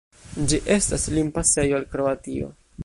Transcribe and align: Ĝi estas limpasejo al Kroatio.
Ĝi 0.53 0.59
estas 0.75 1.05
limpasejo 1.17 1.81
al 1.81 1.89
Kroatio. 1.95 2.53